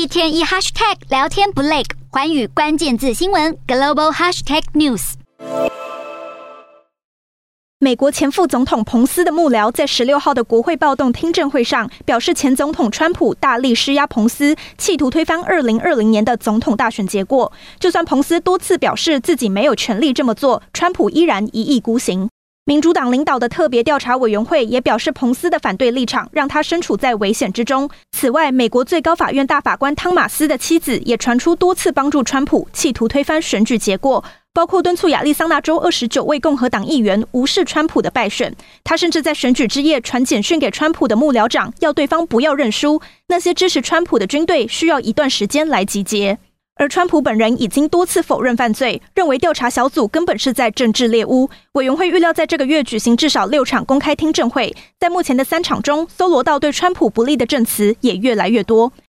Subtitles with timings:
[0.00, 5.12] 一天一 hashtag 聊天不累，寰宇关键字新闻 global hashtag news。
[7.80, 17.52] 美国前副总统彭斯的幕僚在十六号的国会暴动听证会上表示，前总统川普大力施压彭斯，企图推翻二零二零年的总统大选结果。
[17.78, 22.30] 就算彭斯多次表示自己没有权利这么做，川普依然一意孤行。
[22.70, 27.90] 民主党领导的特别调查委员会也表示，彭斯的反对立场让他身处在危险之中。
[28.12, 34.22] 此外，美国最高法院大法官汤马斯的妻子也传出多次帮助川普，企图推翻选举结果。
[34.52, 43.02] 包括敦促亚利桑那州二十九位共和党议员无视川普的败选，他甚至在选举之夜传简讯给川普的幕僚长，要对方不要认输。
[43.26, 46.38] 那些支持川普的军队需要一段时间来集结。
[46.80, 51.50] 而川普本人已经多次否认犯罪，认为调查小组根本是在政治猎巫。
[51.72, 58.90] 委员会预料在这个月举行至少六场公开听证会，在目前的三场中，搜罗到对川普不利的证词也越来越多。